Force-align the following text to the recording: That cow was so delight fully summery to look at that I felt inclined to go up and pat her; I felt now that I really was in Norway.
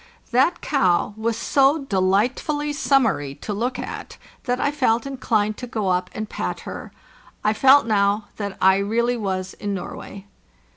That 0.31 0.61
cow 0.61 1.13
was 1.15 1.37
so 1.37 1.83
delight 1.83 2.39
fully 2.39 2.73
summery 2.73 3.35
to 3.35 3.53
look 3.53 3.77
at 3.77 4.17
that 4.45 4.59
I 4.59 4.71
felt 4.71 5.05
inclined 5.05 5.57
to 5.57 5.67
go 5.67 5.89
up 5.89 6.09
and 6.15 6.27
pat 6.27 6.61
her; 6.61 6.91
I 7.43 7.53
felt 7.53 7.85
now 7.85 8.25
that 8.37 8.57
I 8.59 8.77
really 8.77 9.15
was 9.15 9.53
in 9.53 9.75
Norway. 9.75 10.25